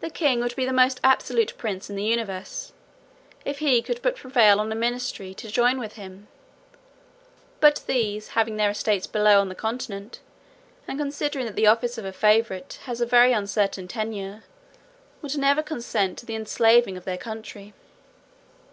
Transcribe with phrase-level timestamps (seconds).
[0.00, 2.72] The king would be the most absolute prince in the universe,
[3.44, 6.26] if he could but prevail on a ministry to join with him;
[7.60, 10.18] but these having their estates below on the continent,
[10.88, 14.42] and considering that the office of a favourite has a very uncertain tenure,
[15.22, 17.72] would never consent to the enslaving of their country.